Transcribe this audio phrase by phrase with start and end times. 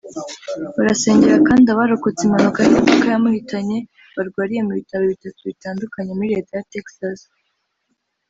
[0.75, 3.77] Barasengera kandi abarokotse impanuka y’imodoka yamuhitanye
[4.15, 7.19] barwariye mu bitaro bitatu bitandukanye muri Leta ya Texas